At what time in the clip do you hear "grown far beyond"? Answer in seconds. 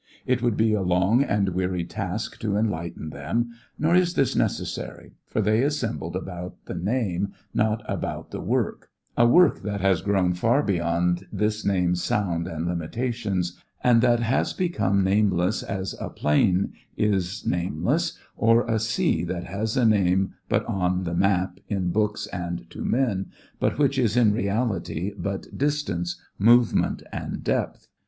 10.01-11.27